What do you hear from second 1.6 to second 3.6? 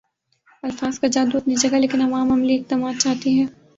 جگہ لیکن عوام عملی اقدامات چاہتی ہے